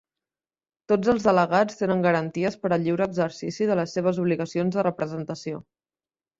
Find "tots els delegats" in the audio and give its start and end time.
0.91-1.77